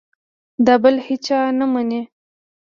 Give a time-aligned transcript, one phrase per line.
[0.65, 2.01] د بل هېچا نه مني.